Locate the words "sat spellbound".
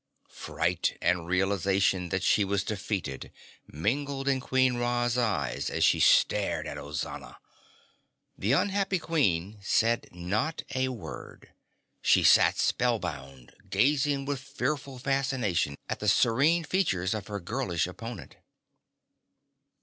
12.23-13.53